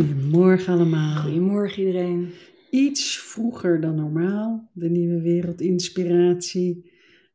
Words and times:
Goedemorgen 0.00 0.72
allemaal. 0.72 1.22
Goedemorgen 1.22 1.86
iedereen. 1.86 2.32
Iets 2.70 3.18
vroeger 3.18 3.80
dan 3.80 3.94
normaal, 3.94 4.70
de 4.72 4.88
Nieuwe 4.90 5.20
Wereldinspiratie, 5.20 6.90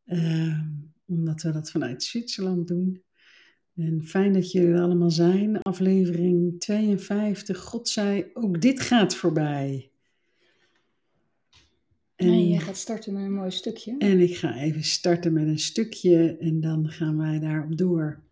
uh, 0.05 0.59
omdat 1.07 1.41
we 1.41 1.51
dat 1.51 1.71
vanuit 1.71 2.03
Zwitserland 2.03 2.67
doen. 2.67 3.03
En 3.75 4.03
fijn 4.03 4.33
dat 4.33 4.51
jullie 4.51 4.73
er 4.73 4.81
allemaal 4.81 5.11
zijn. 5.11 5.61
Aflevering 5.61 6.59
52. 6.59 7.59
God 7.59 7.89
zei, 7.89 8.25
ook 8.33 8.61
dit 8.61 8.81
gaat 8.81 9.15
voorbij. 9.15 9.91
En, 12.15 12.27
en 12.27 12.47
je 12.47 12.59
gaat 12.59 12.77
starten 12.77 13.13
met 13.13 13.23
een 13.23 13.33
mooi 13.33 13.51
stukje. 13.51 13.95
En 13.97 14.19
ik 14.19 14.37
ga 14.37 14.57
even 14.57 14.83
starten 14.83 15.33
met 15.33 15.47
een 15.47 15.59
stukje 15.59 16.37
en 16.37 16.61
dan 16.61 16.89
gaan 16.89 17.17
wij 17.17 17.39
daarop 17.39 17.77
door. 17.77 18.23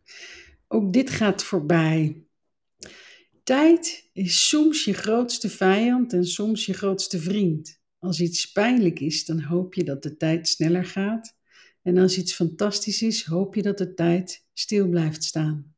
Ook 0.67 0.93
dit 0.93 1.09
gaat 1.09 1.43
voorbij. 1.43 2.23
Tijd 3.43 4.09
is 4.13 4.47
soms 4.47 4.83
je 4.83 4.93
grootste 4.93 5.49
vijand 5.49 6.13
en 6.13 6.25
soms 6.25 6.65
je 6.65 6.73
grootste 6.73 7.19
vriend. 7.19 7.81
Als 7.99 8.19
iets 8.19 8.51
pijnlijk 8.51 8.99
is, 8.99 9.25
dan 9.25 9.41
hoop 9.41 9.73
je 9.73 9.83
dat 9.83 10.03
de 10.03 10.17
tijd 10.17 10.47
sneller 10.47 10.85
gaat. 10.85 11.37
En 11.81 11.97
als 11.97 12.17
iets 12.17 12.33
fantastisch 12.33 13.01
is, 13.01 13.23
hoop 13.23 13.55
je 13.55 13.61
dat 13.61 13.77
de 13.77 13.93
tijd 13.93 14.45
stil 14.53 14.87
blijft 14.89 15.23
staan. 15.23 15.75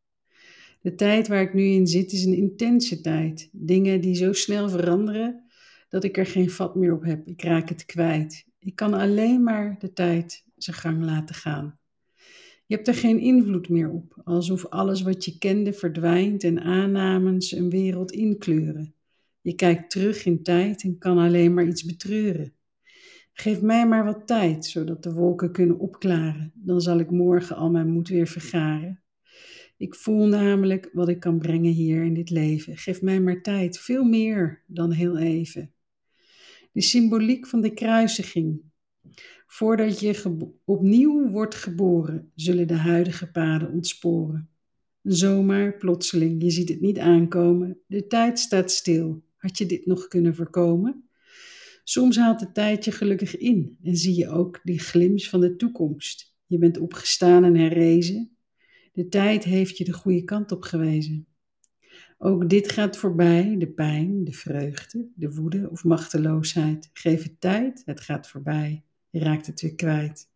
De 0.81 0.95
tijd 0.95 1.27
waar 1.27 1.41
ik 1.41 1.53
nu 1.53 1.63
in 1.63 1.87
zit 1.87 2.11
is 2.11 2.25
een 2.25 2.37
intense 2.37 3.01
tijd. 3.01 3.49
Dingen 3.51 4.01
die 4.01 4.15
zo 4.15 4.33
snel 4.33 4.69
veranderen 4.69 5.43
dat 5.89 6.03
ik 6.03 6.17
er 6.17 6.25
geen 6.25 6.49
vat 6.49 6.75
meer 6.75 6.93
op 6.93 7.03
heb. 7.03 7.27
Ik 7.27 7.41
raak 7.41 7.69
het 7.69 7.85
kwijt. 7.85 8.45
Ik 8.59 8.75
kan 8.75 8.93
alleen 8.93 9.43
maar 9.43 9.75
de 9.79 9.93
tijd 9.93 10.43
zijn 10.57 10.75
gang 10.75 11.03
laten 11.03 11.35
gaan. 11.35 11.79
Je 12.67 12.75
hebt 12.75 12.87
er 12.87 12.93
geen 12.93 13.19
invloed 13.19 13.69
meer 13.69 13.89
op, 13.89 14.21
alsof 14.23 14.65
alles 14.65 15.01
wat 15.01 15.25
je 15.25 15.37
kende 15.37 15.73
verdwijnt 15.73 16.43
en 16.43 16.61
aannames 16.61 17.51
een 17.51 17.69
wereld 17.69 18.11
inkleuren. 18.11 18.93
Je 19.41 19.55
kijkt 19.55 19.89
terug 19.89 20.25
in 20.25 20.43
tijd 20.43 20.83
en 20.83 20.97
kan 20.97 21.17
alleen 21.17 21.53
maar 21.53 21.67
iets 21.67 21.85
betreuren. 21.85 22.53
Geef 23.33 23.61
mij 23.61 23.87
maar 23.87 24.05
wat 24.05 24.27
tijd, 24.27 24.65
zodat 24.65 25.03
de 25.03 25.13
wolken 25.13 25.51
kunnen 25.51 25.79
opklaren. 25.79 26.51
Dan 26.55 26.81
zal 26.81 26.99
ik 26.99 27.11
morgen 27.11 27.55
al 27.55 27.69
mijn 27.69 27.91
moed 27.91 28.07
weer 28.07 28.27
vergaren. 28.27 29.03
Ik 29.77 29.95
voel 29.95 30.27
namelijk 30.27 30.89
wat 30.93 31.09
ik 31.09 31.19
kan 31.19 31.37
brengen 31.37 31.71
hier 31.71 32.03
in 32.03 32.13
dit 32.13 32.29
leven. 32.29 32.77
Geef 32.77 33.01
mij 33.01 33.21
maar 33.21 33.41
tijd, 33.41 33.79
veel 33.79 34.03
meer 34.03 34.63
dan 34.67 34.91
heel 34.91 35.17
even. 35.17 35.73
De 36.71 36.81
symboliek 36.81 37.47
van 37.47 37.61
de 37.61 37.73
kruisiging, 37.73 38.61
Voordat 39.45 39.99
je 39.99 40.55
opnieuw 40.65 41.29
wordt 41.29 41.55
geboren, 41.55 42.31
zullen 42.35 42.67
de 42.67 42.73
huidige 42.73 43.31
paden 43.31 43.71
ontsporen. 43.71 44.49
Zomaar, 45.01 45.77
plotseling, 45.77 46.43
je 46.43 46.49
ziet 46.49 46.69
het 46.69 46.81
niet 46.81 46.99
aankomen. 46.99 47.79
De 47.87 48.07
tijd 48.07 48.39
staat 48.39 48.71
stil. 48.71 49.23
Had 49.35 49.57
je 49.57 49.65
dit 49.65 49.85
nog 49.85 50.07
kunnen 50.07 50.35
voorkomen? 50.35 51.09
Soms 51.83 52.17
haalt 52.17 52.39
de 52.39 52.51
tijd 52.51 52.85
je 52.85 52.91
gelukkig 52.91 53.37
in 53.37 53.77
en 53.83 53.95
zie 53.95 54.15
je 54.15 54.29
ook 54.29 54.59
die 54.63 54.79
glimps 54.79 55.29
van 55.29 55.39
de 55.39 55.55
toekomst. 55.55 56.35
Je 56.45 56.57
bent 56.57 56.77
opgestaan 56.77 57.43
en 57.43 57.55
herrezen. 57.55 58.37
De 58.93 59.07
tijd 59.07 59.43
heeft 59.43 59.77
je 59.77 59.83
de 59.83 59.93
goede 59.93 60.23
kant 60.23 60.51
op 60.51 60.61
gewezen. 60.61 61.27
Ook 62.17 62.49
dit 62.49 62.71
gaat 62.71 62.97
voorbij, 62.97 63.55
de 63.57 63.67
pijn, 63.67 64.23
de 64.23 64.31
vreugde, 64.31 65.07
de 65.15 65.33
woede 65.33 65.69
of 65.69 65.83
machteloosheid. 65.83 66.89
Geef 66.93 67.23
het 67.23 67.41
tijd, 67.41 67.81
het 67.85 68.01
gaat 68.01 68.27
voorbij. 68.27 68.83
Raakt 69.19 69.45
het 69.45 69.61
weer 69.61 69.75
kwijt. 69.75 70.29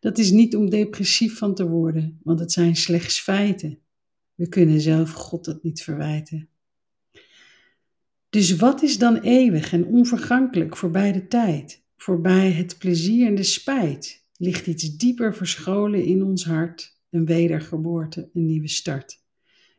Dat 0.00 0.18
is 0.18 0.30
niet 0.30 0.56
om 0.56 0.70
depressief 0.70 1.38
van 1.38 1.54
te 1.54 1.68
worden, 1.68 2.20
want 2.22 2.40
het 2.40 2.52
zijn 2.52 2.76
slechts 2.76 3.20
feiten. 3.20 3.78
We 4.34 4.48
kunnen 4.48 4.80
zelf 4.80 5.10
God 5.10 5.44
dat 5.44 5.62
niet 5.62 5.82
verwijten. 5.82 6.48
Dus 8.30 8.56
wat 8.56 8.82
is 8.82 8.98
dan 8.98 9.16
eeuwig 9.16 9.72
en 9.72 9.86
onvergankelijk 9.86 10.76
voorbij 10.76 11.12
de 11.12 11.26
tijd, 11.26 11.82
voorbij 11.96 12.52
het 12.52 12.78
plezier 12.78 13.26
en 13.26 13.34
de 13.34 13.42
spijt? 13.42 14.24
Ligt 14.36 14.66
iets 14.66 14.96
dieper 14.96 15.34
verscholen 15.34 16.04
in 16.04 16.22
ons 16.22 16.44
hart, 16.44 16.98
een 17.10 17.26
wedergeboorte, 17.26 18.30
een 18.32 18.46
nieuwe 18.46 18.68
start. 18.68 19.22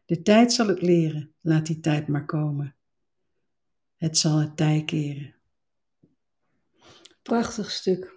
De 0.06 0.22
tijd 0.22 0.54
zal 0.54 0.68
het 0.68 0.82
leren, 0.82 1.34
laat 1.42 1.66
die 1.66 1.80
tijd 1.80 2.08
maar 2.08 2.26
komen. 2.26 2.76
Het 3.96 4.18
zal 4.18 4.38
het 4.38 4.58
tij 4.58 4.84
keren. 4.86 5.34
Prachtig 7.22 7.72
stuk. 7.72 8.15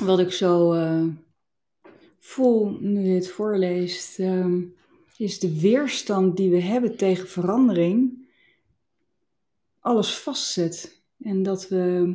Wat 0.00 0.18
ik 0.18 0.32
zo 0.32 0.74
uh, 0.74 1.04
voel 2.18 2.76
nu 2.80 3.00
je 3.00 3.14
het 3.14 3.28
voorleest, 3.28 4.18
uh, 4.18 4.56
is 5.16 5.38
de 5.38 5.60
weerstand 5.60 6.36
die 6.36 6.50
we 6.50 6.60
hebben 6.60 6.96
tegen 6.96 7.28
verandering, 7.28 8.26
alles 9.80 10.18
vastzet. 10.18 11.02
En 11.18 11.42
dat 11.42 11.68
we, 11.68 12.14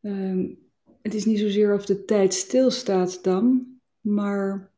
uh, 0.00 0.46
het 1.02 1.14
is 1.14 1.24
niet 1.24 1.38
zozeer 1.38 1.74
of 1.74 1.86
de 1.86 2.04
tijd 2.04 2.34
stilstaat 2.34 3.24
dan, 3.24 3.66
maar 4.00 4.70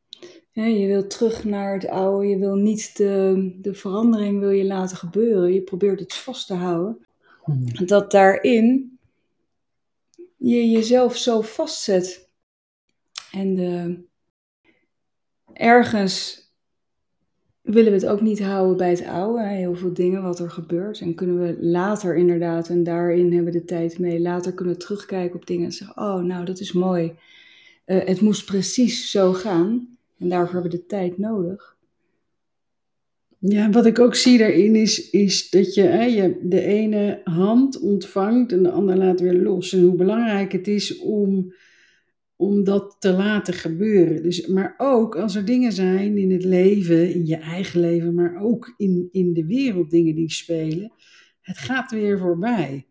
je 0.52 0.86
wil 0.86 1.06
terug 1.06 1.44
naar 1.44 1.74
het 1.74 1.86
oude, 1.86 2.26
je 2.26 2.38
wil 2.38 2.54
niet 2.54 2.96
de, 2.96 3.50
de 3.60 3.74
verandering 3.74 4.40
wil 4.40 4.50
je 4.50 4.64
laten 4.64 4.96
gebeuren, 4.96 5.52
je 5.52 5.62
probeert 5.62 6.00
het 6.00 6.14
vast 6.14 6.46
te 6.46 6.54
houden. 6.54 7.06
Hmm. 7.44 7.86
Dat 7.86 8.10
daarin 8.10 8.98
je 10.40 10.70
jezelf 10.70 11.16
zo 11.16 11.40
vastzet. 11.40 12.28
En 13.32 13.54
de, 13.54 14.00
ergens 15.52 16.48
willen 17.60 17.92
we 17.92 17.98
het 17.98 18.06
ook 18.06 18.20
niet 18.20 18.42
houden 18.42 18.76
bij 18.76 18.90
het 18.90 19.04
oude. 19.04 19.46
Heel 19.46 19.74
veel 19.74 19.92
dingen 19.92 20.22
wat 20.22 20.38
er 20.38 20.50
gebeurt. 20.50 21.00
En 21.00 21.14
kunnen 21.14 21.40
we 21.40 21.56
later 21.66 22.16
inderdaad, 22.16 22.68
en 22.68 22.82
daarin 22.82 23.32
hebben 23.32 23.52
we 23.52 23.58
de 23.58 23.64
tijd 23.64 23.98
mee, 23.98 24.20
later 24.20 24.54
kunnen 24.54 24.74
we 24.74 24.80
terugkijken 24.80 25.36
op 25.36 25.46
dingen 25.46 25.64
en 25.64 25.72
zeggen: 25.72 26.02
Oh, 26.02 26.22
nou, 26.22 26.44
dat 26.44 26.60
is 26.60 26.72
mooi. 26.72 27.16
Uh, 27.86 28.04
het 28.04 28.20
moest 28.20 28.44
precies 28.44 29.10
zo 29.10 29.32
gaan. 29.32 29.96
En 30.18 30.28
daarvoor 30.28 30.54
hebben 30.54 30.70
we 30.70 30.76
de 30.76 30.86
tijd 30.86 31.18
nodig. 31.18 31.76
Ja, 33.42 33.70
wat 33.70 33.86
ik 33.86 33.98
ook 33.98 34.14
zie 34.14 34.38
daarin 34.38 34.76
is, 34.76 35.10
is 35.10 35.50
dat 35.50 35.74
je, 35.74 35.82
hè, 35.82 36.04
je 36.04 36.38
de 36.42 36.60
ene 36.60 37.20
hand 37.24 37.80
ontvangt 37.80 38.52
en 38.52 38.62
de 38.62 38.70
andere 38.70 38.98
laat 38.98 39.20
weer 39.20 39.34
los. 39.34 39.72
En 39.72 39.82
hoe 39.82 39.96
belangrijk 39.96 40.52
het 40.52 40.68
is 40.68 40.98
om, 40.98 41.54
om 42.36 42.64
dat 42.64 42.96
te 42.98 43.12
laten 43.12 43.54
gebeuren. 43.54 44.22
Dus, 44.22 44.46
maar 44.46 44.74
ook 44.78 45.16
als 45.16 45.34
er 45.34 45.44
dingen 45.44 45.72
zijn 45.72 46.18
in 46.18 46.30
het 46.30 46.44
leven, 46.44 47.14
in 47.14 47.26
je 47.26 47.36
eigen 47.36 47.80
leven, 47.80 48.14
maar 48.14 48.40
ook 48.42 48.74
in, 48.76 49.08
in 49.12 49.32
de 49.32 49.46
wereld 49.46 49.90
dingen 49.90 50.14
die 50.14 50.30
spelen, 50.30 50.92
het 51.40 51.58
gaat 51.58 51.90
weer 51.90 52.18
voorbij. 52.18 52.86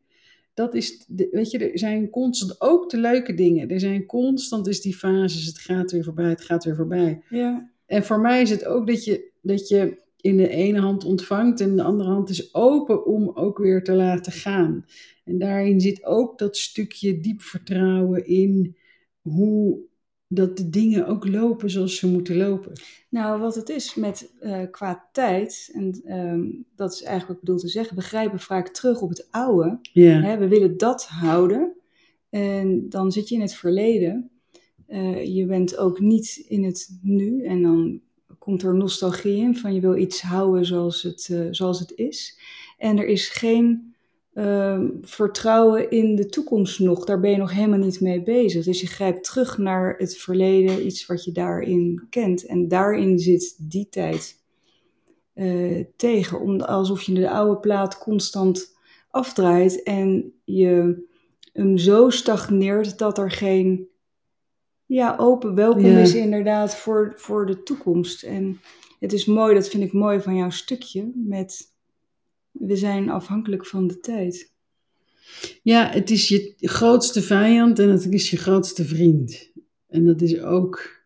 Dat 0.53 0.75
is, 0.75 1.05
de, 1.07 1.27
weet 1.31 1.51
je, 1.51 1.57
er 1.57 1.79
zijn 1.79 2.09
constant 2.09 2.61
ook 2.61 2.89
de 2.89 2.97
leuke 2.97 3.33
dingen. 3.33 3.69
Er 3.69 3.79
zijn 3.79 4.05
constant 4.05 4.67
is 4.67 4.81
die 4.81 4.95
fases, 4.95 5.45
het 5.45 5.59
gaat 5.59 5.91
weer 5.91 6.03
voorbij, 6.03 6.29
het 6.29 6.41
gaat 6.41 6.63
weer 6.63 6.75
voorbij. 6.75 7.21
Ja. 7.29 7.71
En 7.85 8.03
voor 8.03 8.19
mij 8.19 8.41
is 8.41 8.49
het 8.49 8.65
ook 8.65 8.87
dat 8.87 9.03
je, 9.03 9.31
dat 9.41 9.67
je 9.67 10.07
in 10.21 10.37
de 10.37 10.49
ene 10.49 10.79
hand 10.79 11.05
ontvangt 11.05 11.61
en 11.61 11.75
de 11.75 11.83
andere 11.83 12.09
hand 12.09 12.29
is 12.29 12.53
open 12.53 13.05
om 13.05 13.31
ook 13.33 13.57
weer 13.57 13.83
te 13.83 13.93
laten 13.93 14.31
gaan. 14.31 14.85
En 15.25 15.37
daarin 15.37 15.81
zit 15.81 16.05
ook 16.05 16.39
dat 16.39 16.57
stukje 16.57 17.19
diep 17.19 17.41
vertrouwen 17.41 18.25
in 18.25 18.77
hoe 19.21 19.87
dat 20.27 20.57
de 20.57 20.69
dingen 20.69 21.07
ook 21.07 21.27
lopen 21.27 21.69
zoals 21.69 21.97
ze 21.97 22.07
moeten 22.07 22.37
lopen. 22.37 22.71
Nou, 23.09 23.39
wat 23.39 23.55
het 23.55 23.69
is 23.69 23.95
met 23.95 24.33
uh, 24.41 24.61
qua 24.71 25.09
tijd, 25.11 25.69
en 25.73 26.15
um, 26.17 26.65
dat 26.75 26.93
is 26.93 27.01
eigenlijk 27.01 27.27
wat 27.27 27.37
ik 27.37 27.43
bedoel 27.43 27.59
te 27.59 27.67
zeggen, 27.67 27.95
begrijpen 27.95 28.39
vaak 28.39 28.67
terug 28.67 29.01
op 29.01 29.09
het 29.09 29.27
oude. 29.31 29.79
Hè, 29.93 30.37
we 30.37 30.47
willen 30.47 30.77
dat 30.77 31.05
houden 31.05 31.73
en 32.29 32.89
dan 32.89 33.11
zit 33.11 33.29
je 33.29 33.35
in 33.35 33.41
het 33.41 33.53
verleden. 33.53 34.29
Uh, 34.87 35.35
je 35.35 35.45
bent 35.45 35.77
ook 35.77 35.99
niet 35.99 36.45
in 36.47 36.63
het 36.63 36.99
nu 37.01 37.43
en 37.43 37.61
dan 37.61 38.01
komt 38.49 38.63
er 38.63 38.75
nostalgie 38.75 39.37
in 39.37 39.57
van 39.57 39.73
je 39.73 39.79
wil 39.79 39.95
iets 39.95 40.21
houden 40.21 40.65
zoals 40.65 41.01
het, 41.01 41.27
uh, 41.31 41.47
zoals 41.51 41.79
het 41.79 41.91
is. 41.95 42.39
En 42.77 42.97
er 42.97 43.05
is 43.05 43.27
geen 43.27 43.95
uh, 44.33 44.79
vertrouwen 45.01 45.89
in 45.89 46.15
de 46.15 46.25
toekomst 46.25 46.79
nog. 46.79 47.05
Daar 47.05 47.19
ben 47.19 47.31
je 47.31 47.37
nog 47.37 47.53
helemaal 47.53 47.79
niet 47.79 48.01
mee 48.01 48.23
bezig. 48.23 48.65
Dus 48.65 48.81
je 48.81 48.87
grijpt 48.87 49.23
terug 49.23 49.57
naar 49.57 49.95
het 49.97 50.17
verleden, 50.17 50.85
iets 50.85 51.05
wat 51.05 51.23
je 51.23 51.31
daarin 51.31 52.07
kent. 52.09 52.45
En 52.45 52.67
daarin 52.67 53.19
zit 53.19 53.55
die 53.69 53.89
tijd 53.89 54.35
uh, 55.35 55.83
tegen. 55.95 56.39
Om, 56.39 56.61
alsof 56.61 57.01
je 57.01 57.13
de 57.13 57.29
oude 57.29 57.59
plaat 57.59 57.97
constant 57.97 58.77
afdraait 59.09 59.83
en 59.83 60.33
je 60.43 61.03
hem 61.53 61.77
zo 61.77 62.09
stagneert 62.09 62.97
dat 62.97 63.17
er 63.17 63.31
geen 63.31 63.87
ja, 64.89 65.15
open 65.17 65.55
welkom 65.55 65.97
is 65.97 66.13
inderdaad 66.13 66.75
voor, 66.75 67.13
voor 67.15 67.45
de 67.45 67.63
toekomst. 67.63 68.23
En 68.23 68.59
het 68.99 69.13
is 69.13 69.25
mooi, 69.25 69.53
dat 69.53 69.69
vind 69.69 69.83
ik 69.83 69.93
mooi 69.93 70.21
van 70.21 70.35
jouw 70.35 70.49
stukje, 70.49 71.11
met 71.15 71.73
we 72.51 72.75
zijn 72.75 73.09
afhankelijk 73.09 73.65
van 73.65 73.87
de 73.87 73.99
tijd. 73.99 74.53
Ja, 75.63 75.89
het 75.89 76.09
is 76.09 76.27
je 76.27 76.53
grootste 76.57 77.21
vijand 77.21 77.79
en 77.79 77.89
het 77.89 78.05
is 78.13 78.29
je 78.29 78.37
grootste 78.37 78.85
vriend. 78.85 79.51
En 79.87 80.05
dat 80.05 80.21
is 80.21 80.39
ook, 80.39 81.03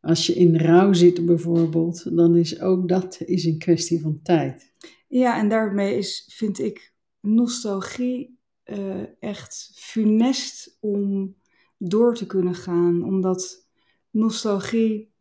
als 0.00 0.26
je 0.26 0.34
in 0.34 0.56
rouw 0.56 0.92
zit 0.92 1.26
bijvoorbeeld, 1.26 2.16
dan 2.16 2.36
is 2.36 2.60
ook 2.60 2.88
dat 2.88 3.20
is 3.24 3.44
een 3.44 3.58
kwestie 3.58 4.00
van 4.00 4.20
tijd. 4.22 4.72
Ja, 5.08 5.38
en 5.38 5.48
daarmee 5.48 5.96
is, 5.96 6.32
vind 6.34 6.58
ik, 6.58 6.92
nostalgie 7.20 8.38
eh, 8.62 9.02
echt 9.20 9.72
funest 9.74 10.76
om 10.80 11.36
door 11.78 12.14
te 12.14 12.26
kunnen 12.26 12.54
gaan. 12.54 13.04
Omdat 13.04 13.66
nostalgie 14.10 15.12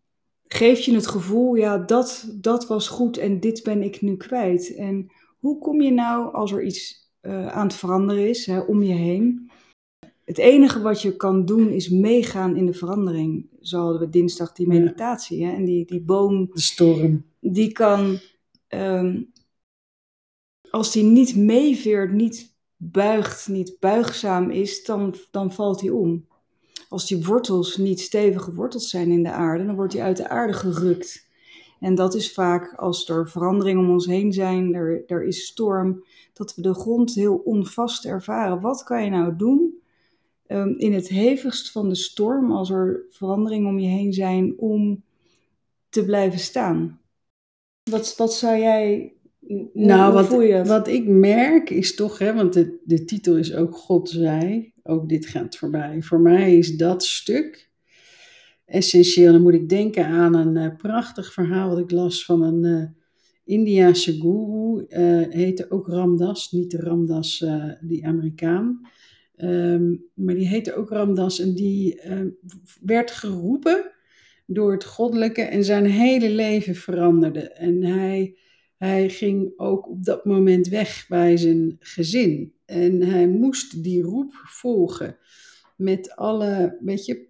geeft 0.48 0.83
je 0.83 0.94
het 0.94 1.07
gevoel, 1.07 1.56
ja, 1.56 1.77
dat, 1.77 2.36
dat 2.36 2.68
was 2.68 2.88
goed 2.88 3.18
en 3.18 3.39
dit 3.39 3.63
ben 3.63 3.83
ik 3.83 4.01
nu 4.01 4.18
kwijt. 4.18 4.75
En 4.75 5.12
hoe 5.39 5.59
kom 5.59 5.81
je 5.81 5.92
nou 5.92 6.33
als 6.33 6.51
er 6.51 6.63
iets 6.63 7.12
uh, 7.21 7.48
aan 7.48 7.68
het 7.68 7.75
veranderen 7.75 8.30
is 8.30 8.45
hè, 8.45 8.59
om 8.59 8.83
je 8.83 8.94
heen? 8.94 9.51
Het 10.24 10.38
enige 10.38 10.81
wat 10.81 11.01
je 11.01 11.15
kan 11.15 11.45
doen 11.45 11.69
is 11.69 11.89
meegaan 11.89 12.56
in 12.56 12.65
de 12.65 12.74
verandering. 12.74 13.50
Zo 13.62 13.81
hadden 13.81 14.00
we 14.00 14.09
dinsdag 14.09 14.51
die 14.54 14.68
meditatie. 14.68 15.45
Hè? 15.45 15.51
En 15.51 15.65
die, 15.65 15.86
die 15.86 16.01
boom. 16.01 16.50
De 16.54 16.59
storm. 16.59 17.25
Die 17.39 17.71
kan. 17.71 18.19
Um, 18.68 19.31
als 20.69 20.92
die 20.92 21.04
niet 21.04 21.36
meeveert, 21.36 22.12
niet 22.12 22.56
buigt, 22.75 23.48
niet 23.48 23.80
buigzaam 23.80 24.50
is, 24.50 24.83
dan, 24.83 25.15
dan 25.31 25.54
valt 25.54 25.81
hij 25.81 25.89
om. 25.89 26.27
Als 26.89 27.07
die 27.07 27.25
wortels 27.25 27.78
niet 27.78 28.00
stevig 28.00 28.44
geworteld 28.44 28.84
zijn 28.84 29.12
in 29.12 29.24
de 29.24 29.31
aarde, 29.31 29.66
dan 29.66 29.75
wordt 29.75 29.94
hij 29.94 30.01
uit 30.01 30.18
de 30.18 30.30
aarde 30.30 30.54
gerukt. 30.54 31.25
En 31.80 31.95
dat 31.95 32.16
is 32.16 32.34
vaak 32.34 32.74
als 32.74 33.10
er 33.10 33.30
veranderingen 33.30 33.84
om 33.84 33.92
ons 33.92 34.06
heen 34.06 34.34
zijn, 34.34 34.74
er, 34.74 35.04
er 35.07 35.24
is 35.24 35.45
storm, 35.45 36.04
dat 36.34 36.56
we 36.56 36.62
de 36.62 36.74
grond 36.74 37.13
heel 37.13 37.36
onvast 37.36 38.06
ervaren. 38.06 38.62
Wat 38.62 38.84
kan 38.84 39.04
je 39.04 39.10
nou 39.10 39.36
doen 39.36 39.81
um, 40.48 40.75
in 40.78 40.94
het 40.94 41.07
hevigst 41.07 41.72
van 41.72 41.89
de 41.89 41.95
storm, 41.95 42.51
als 42.51 42.69
er 42.69 43.06
veranderingen 43.10 43.69
om 43.69 43.80
je 43.80 43.88
heen 43.88 44.13
zijn, 44.13 44.54
om 44.57 45.04
te 45.90 46.06
blijven 46.06 46.40
staan? 46.40 47.00
Wat, 47.83 48.16
wat 48.18 48.33
zou 48.33 48.57
jij 48.57 49.13
nou, 49.74 50.13
wat, 50.13 50.68
wat 50.68 50.88
ik 50.88 51.07
merk 51.07 51.69
is 51.69 51.95
toch, 51.95 52.18
hè, 52.18 52.33
want 52.33 52.54
de, 52.54 52.78
de 52.83 53.06
titel 53.06 53.38
is 53.38 53.56
ook 53.56 53.75
God 53.75 54.10
zei, 54.10 54.74
ook 54.88 55.10
dit 55.10 55.25
gaat 55.25 55.57
voorbij. 55.57 56.01
Voor 56.01 56.19
mij 56.19 56.57
is 56.57 56.78
dat 56.78 57.04
stuk 57.04 57.69
essentieel. 58.66 59.31
Dan 59.31 59.42
moet 59.42 59.54
ik 59.54 59.69
denken 59.69 60.06
aan 60.06 60.36
een 60.36 60.56
uh, 60.56 60.75
prachtig 60.78 61.34
verhaal 61.34 61.69
wat 61.69 61.80
ik 61.80 61.92
las 61.92 62.25
van 62.25 62.42
een 62.42 62.63
uh, 62.63 62.84
Indiase 63.45 64.13
guru. 64.13 64.86
Uh, 64.89 65.34
heette 65.34 65.72
ook 65.72 65.88
Ramdas, 65.88 66.51
niet 66.51 66.72
de 66.72 66.78
Ramdas, 66.78 67.45
die 67.81 68.06
Amerikaan. 68.06 68.81
Um, 69.38 70.06
maar 70.13 70.36
die 70.36 70.48
heette 70.48 70.75
ook 70.75 70.90
Ramdas 70.90 71.40
en 71.40 71.54
die 71.54 72.01
werd 72.81 73.12
geroepen 73.12 73.92
door 74.45 74.72
het 74.72 74.83
goddelijke 74.83 75.42
en 75.42 75.63
zijn 75.63 75.86
hele 75.86 76.30
leven 76.30 76.75
veranderde. 76.75 77.40
En 77.40 77.83
hij 77.83 78.38
hij 78.78 79.10
ging 79.10 79.54
ook 79.56 79.90
op 79.90 80.04
dat 80.04 80.26
moment 80.26 80.68
weg 80.68 81.06
bij 81.08 81.38
zijn 81.38 81.76
gezin. 81.80 82.54
En 82.66 83.02
hij 83.02 83.28
moest 83.28 83.84
die 83.84 84.02
roep 84.02 84.34
volgen. 84.34 85.18
Met 85.76 86.16
alle, 86.16 86.78
weet 86.82 87.06
je, 87.06 87.28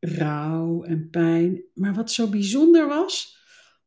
rouw 0.00 0.82
en 0.82 1.10
pijn. 1.10 1.62
Maar 1.74 1.94
wat 1.94 2.10
zo 2.10 2.28
bijzonder 2.28 2.88
was, 2.88 3.38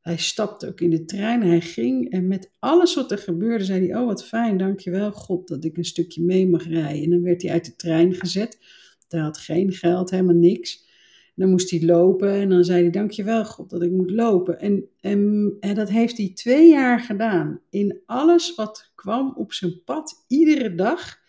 hij 0.01 0.17
stapte 0.17 0.67
ook 0.67 0.81
in 0.81 0.89
de 0.89 1.05
trein, 1.05 1.41
hij 1.41 1.61
ging 1.61 2.11
en 2.11 2.27
met 2.27 2.51
alles 2.59 2.95
wat 2.95 3.11
er 3.11 3.17
gebeurde 3.17 3.63
zei 3.63 3.87
hij, 3.87 3.97
oh 3.99 4.05
wat 4.05 4.25
fijn, 4.25 4.57
dankjewel 4.57 5.11
God 5.11 5.47
dat 5.47 5.63
ik 5.63 5.77
een 5.77 5.85
stukje 5.85 6.23
mee 6.23 6.47
mag 6.47 6.67
rijden. 6.67 7.03
En 7.03 7.09
dan 7.09 7.21
werd 7.21 7.41
hij 7.41 7.51
uit 7.51 7.65
de 7.65 7.75
trein 7.75 8.13
gezet, 8.13 8.59
hij 9.07 9.19
had 9.19 9.37
geen 9.37 9.71
geld, 9.71 10.09
helemaal 10.09 10.35
niks 10.35 10.85
dan 11.35 11.49
moest 11.49 11.69
hij 11.71 11.85
lopen 11.85 12.31
en 12.31 12.49
dan 12.49 12.63
zei 12.63 12.81
hij, 12.81 12.91
dankjewel 12.91 13.45
God 13.45 13.69
dat 13.69 13.81
ik 13.81 13.91
moet 13.91 14.11
lopen. 14.11 14.59
En, 14.59 14.89
en, 14.99 15.57
dat 15.73 15.89
heeft 15.89 16.17
hij 16.17 16.31
twee 16.33 16.69
jaar 16.69 16.99
gedaan. 16.99 17.61
In 17.69 18.01
alles 18.05 18.55
wat 18.55 18.91
kwam 18.95 19.33
op 19.35 19.53
zijn 19.53 19.83
pad, 19.83 20.25
iedere 20.27 20.75
dag, 20.75 21.21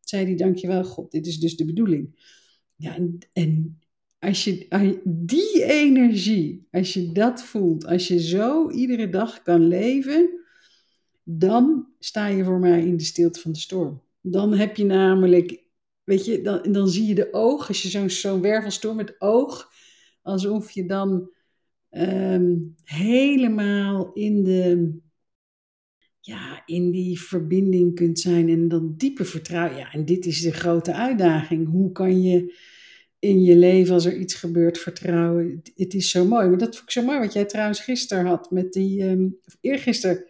zei 0.00 0.24
hij, 0.24 0.36
dankjewel 0.36 0.84
God, 0.84 1.10
dit 1.10 1.26
is 1.26 1.38
dus 1.38 1.56
de 1.56 1.64
bedoeling. 1.64 2.32
Ja, 2.76 2.94
en, 2.94 3.18
en 3.32 3.78
als 4.18 4.44
je 4.44 5.00
die 5.04 5.64
energie, 5.64 6.68
als 6.70 6.92
je 6.92 7.12
dat 7.12 7.42
voelt, 7.42 7.86
als 7.86 8.08
je 8.08 8.20
zo 8.20 8.70
iedere 8.70 9.08
dag 9.08 9.42
kan 9.42 9.68
leven, 9.68 10.30
dan 11.22 11.86
sta 11.98 12.26
je 12.26 12.44
voor 12.44 12.58
mij 12.58 12.86
in 12.86 12.96
de 12.96 13.04
stilte 13.04 13.40
van 13.40 13.52
de 13.52 13.58
storm. 13.58 14.02
Dan 14.20 14.54
heb 14.54 14.76
je 14.76 14.84
namelijk 14.84 15.63
weet 16.04 16.24
je, 16.24 16.40
dan, 16.40 16.72
dan 16.72 16.88
zie 16.88 17.06
je 17.06 17.14
de 17.14 17.32
oog, 17.32 17.68
als 17.68 17.82
je 17.82 17.88
zo'n 17.88 18.10
zo'n 18.10 18.40
wervelstorm 18.40 18.96
met 18.96 19.20
oog, 19.20 19.70
alsof 20.22 20.70
je 20.70 20.86
dan 20.86 21.30
ehm, 21.90 22.56
helemaal 22.84 24.12
in 24.12 24.44
de, 24.44 24.92
ja, 26.20 26.62
in 26.66 26.90
die 26.90 27.20
verbinding 27.20 27.94
kunt 27.94 28.20
zijn 28.20 28.48
en 28.48 28.68
dan 28.68 28.94
diepe 28.96 29.24
vertrouwen. 29.24 29.78
Ja, 29.78 29.92
en 29.92 30.04
dit 30.04 30.26
is 30.26 30.40
de 30.40 30.52
grote 30.52 30.94
uitdaging. 30.94 31.68
Hoe 31.68 31.92
kan 31.92 32.22
je 32.22 32.54
in 33.18 33.42
je 33.42 33.56
leven, 33.56 33.94
als 33.94 34.04
er 34.04 34.16
iets 34.16 34.34
gebeurt, 34.34 34.78
vertrouwen? 34.78 35.60
Het, 35.74 35.94
is 35.94 36.10
zo 36.10 36.24
mooi. 36.24 36.48
Maar 36.48 36.58
dat 36.58 36.76
vond 36.76 36.82
ik 36.82 36.90
zo 36.90 37.02
mooi, 37.02 37.18
wat 37.18 37.32
jij 37.32 37.44
trouwens 37.44 37.80
gisteren 37.80 38.26
had 38.26 38.50
met 38.50 38.72
die, 38.72 39.02
um, 39.02 39.38
of 39.44 39.56
eergisteren 39.60 40.24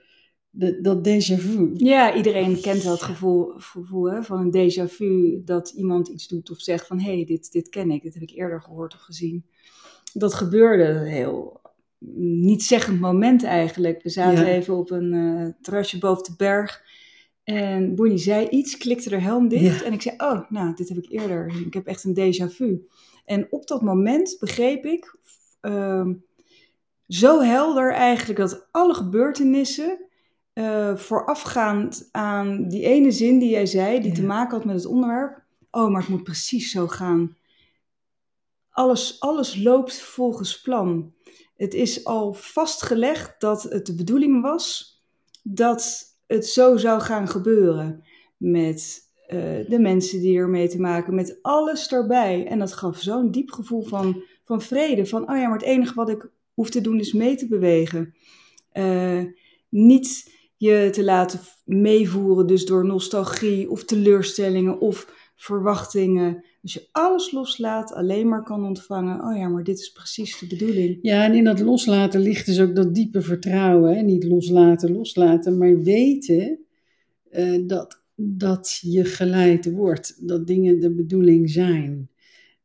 de, 0.55 0.81
dat 0.81 1.09
déjà 1.09 1.37
vu. 1.37 1.71
Ja, 1.75 2.15
iedereen 2.15 2.61
kent 2.61 2.83
wel 2.83 2.93
het 2.93 3.03
gevoel, 3.03 3.53
gevoel 3.57 4.11
hè, 4.11 4.23
van 4.23 4.39
een 4.39 4.73
déjà 4.73 4.91
vu. 4.91 5.43
Dat 5.45 5.73
iemand 5.77 6.09
iets 6.09 6.29
doet 6.29 6.51
of 6.51 6.61
zegt 6.61 6.87
van... 6.87 7.01
hé, 7.01 7.15
hey, 7.15 7.25
dit, 7.25 7.53
dit 7.53 7.69
ken 7.69 7.91
ik, 7.91 8.03
dit 8.03 8.15
heb 8.15 8.23
ik 8.23 8.31
eerder 8.31 8.63
gehoord 8.63 8.95
of 8.95 9.01
gezien. 9.01 9.45
Dat 10.13 10.35
gebeurde 10.35 11.09
heel 11.09 11.61
niet 12.17 12.63
zeggend 12.63 13.01
moment 13.01 13.45
eigenlijk. 13.45 14.03
We 14.03 14.09
zaten 14.09 14.47
even 14.47 14.77
op 14.77 14.91
een 14.91 15.13
uh, 15.13 15.49
terrasje 15.61 15.99
boven 15.99 16.25
de 16.25 16.35
berg. 16.37 16.83
En 17.45 17.95
Bonnie 17.95 18.19
zei 18.19 18.49
iets, 18.49 18.77
klikte 18.77 19.11
er 19.11 19.23
helm 19.23 19.49
dicht. 19.49 19.83
En 19.83 19.93
ik 19.93 20.03
zei, 20.03 20.15
oh, 20.19 20.51
nou, 20.51 20.75
dit 20.75 20.89
heb 20.89 20.99
ik 20.99 21.11
eerder. 21.11 21.53
Ik 21.67 21.75
heb 21.75 21.87
echt 21.87 22.05
een 22.05 22.15
déjà 22.15 22.55
vu. 22.55 22.87
En 23.25 23.47
op 23.51 23.67
dat 23.67 23.83
moment 23.83 24.37
begreep 24.41 24.85
ik... 24.85 25.17
Uh, 25.63 26.09
zo 27.09 27.41
helder 27.41 27.93
eigenlijk 27.93 28.39
dat 28.39 28.69
alle 28.71 28.95
gebeurtenissen 28.95 30.04
uh, 30.55 30.97
voorafgaand 30.97 32.09
aan 32.13 32.69
die 32.69 32.83
ene 32.83 33.11
zin 33.11 33.39
die 33.39 33.51
jij 33.51 33.67
zei, 33.67 34.01
die 34.01 34.13
te 34.13 34.25
maken 34.25 34.57
had 34.57 34.65
met 34.65 34.77
het 34.77 34.87
onderwerp. 34.87 35.43
Oh, 35.71 35.91
maar 35.91 36.01
het 36.01 36.11
moet 36.11 36.23
precies 36.23 36.71
zo 36.71 36.87
gaan. 36.87 37.37
Alles, 38.71 39.21
alles 39.21 39.63
loopt 39.63 40.01
volgens 40.01 40.61
plan. 40.61 41.13
Het 41.57 41.75
is 41.75 42.05
al 42.05 42.33
vastgelegd 42.33 43.41
dat 43.41 43.63
het 43.63 43.87
de 43.87 43.95
bedoeling 43.95 44.43
was 44.43 44.95
dat 45.43 46.15
het 46.27 46.47
zo 46.47 46.77
zou 46.77 47.01
gaan 47.01 47.29
gebeuren. 47.29 48.05
Met 48.37 49.03
uh, 49.29 49.69
de 49.69 49.79
mensen 49.79 50.21
die 50.21 50.39
ermee 50.39 50.69
te 50.69 50.81
maken, 50.81 51.15
met 51.15 51.39
alles 51.43 51.93
erbij. 51.93 52.47
En 52.47 52.59
dat 52.59 52.73
gaf 52.73 53.01
zo'n 53.01 53.31
diep 53.31 53.51
gevoel 53.51 53.83
van, 53.83 54.23
van 54.45 54.63
vrede. 54.63 55.07
Van, 55.07 55.31
oh 55.31 55.37
ja, 55.37 55.49
maar 55.49 55.59
het 55.59 55.67
enige 55.67 55.95
wat 55.95 56.09
ik 56.09 56.31
hoef 56.55 56.71
te 56.71 56.81
doen 56.81 56.99
is 56.99 57.13
mee 57.13 57.37
te 57.37 57.49
bewegen. 57.49 58.15
Uh, 58.73 59.23
niet 59.69 60.33
je 60.57 60.89
te 60.93 61.05
laten 61.05 61.41
meevoeren, 61.65 62.47
dus 62.47 62.65
door 62.65 62.87
nostalgie 62.87 63.71
of 63.71 63.85
teleurstellingen 63.85 64.81
of 64.81 65.33
verwachtingen. 65.37 66.45
Dus 66.61 66.75
je 66.75 66.89
alles 66.93 67.33
loslaat, 67.33 67.93
alleen 67.93 68.29
maar 68.29 68.43
kan 68.43 68.65
ontvangen. 68.65 69.25
Oh 69.25 69.37
ja, 69.37 69.49
maar 69.49 69.65
dit 69.65 69.79
is 69.79 69.93
precies 69.93 70.39
de 70.39 70.47
bedoeling. 70.47 70.99
Ja, 71.03 71.25
en 71.25 71.35
in 71.35 71.45
dat 71.45 71.61
loslaten 71.61 72.21
ligt 72.21 72.47
dus 72.47 72.61
ook 72.61 72.75
dat 72.75 72.95
diepe 72.95 73.21
vertrouwen. 73.21 73.97
Hè? 73.97 74.03
Niet 74.03 74.25
loslaten, 74.25 74.93
loslaten, 74.93 75.59
maar 75.59 75.83
weten 75.83 76.59
uh, 77.31 77.63
dat, 77.67 78.03
dat 78.17 78.79
je 78.83 79.05
geleid 79.05 79.73
wordt. 79.73 80.29
Dat 80.29 80.47
dingen 80.47 80.81
de 80.81 80.95
bedoeling 80.95 81.51
zijn. 81.51 82.09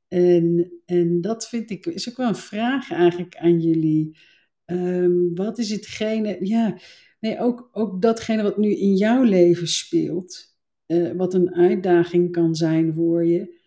En, 0.08 0.72
en 0.86 1.22
dat 1.22 1.48
vind 1.48 1.69
ik, 1.69 1.86
is 1.86 2.10
ook 2.10 2.17
wel 2.17 2.27
een 2.27 2.36
vraag 2.36 2.91
eigenlijk 2.91 3.36
aan 3.38 3.60
jullie. 3.60 4.17
Um, 4.65 5.36
wat 5.36 5.58
is 5.58 5.69
hetgene, 5.69 6.38
ja, 6.39 6.77
Nee, 7.19 7.39
ook, 7.39 7.69
ook 7.71 8.01
datgene 8.01 8.43
wat 8.43 8.57
nu 8.57 8.75
in 8.75 8.95
jouw 8.95 9.23
leven 9.23 9.67
speelt, 9.67 10.57
uh, 10.88 11.11
wat 11.11 11.33
een 11.33 11.53
uitdaging 11.53 12.31
kan 12.31 12.55
zijn 12.55 12.93
voor 12.93 13.25
je, 13.25 13.57